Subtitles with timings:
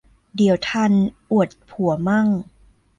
[0.35, 0.91] เดี๋ยวทัน
[1.31, 2.27] อวดผัวมั่ง